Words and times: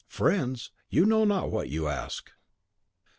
"Friends! 0.07 0.71
You 0.89 1.05
know 1.05 1.25
not 1.25 1.51
what 1.51 1.69
you 1.69 1.87
ask." 1.87 2.31